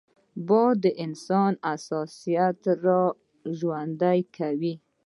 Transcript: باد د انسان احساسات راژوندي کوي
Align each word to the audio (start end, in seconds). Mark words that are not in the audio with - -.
باد 0.47 0.75
د 0.83 0.85
انسان 1.05 1.51
احساسات 1.69 2.59
راژوندي 2.85 4.19
کوي 4.35 4.73